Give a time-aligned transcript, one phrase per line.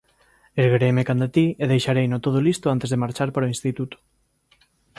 [0.61, 3.97] Erguereime canda ti e deixareino todo listo antes de marchar para o instituto.